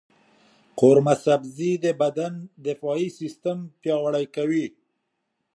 قورمه 0.79 1.15
سبزي 1.25 1.71
د 1.83 1.85
بدن 2.01 2.33
دفاعي 2.67 3.07
سیستم 3.19 3.57
پیاوړی 3.81 4.25
کوي. 4.35 4.65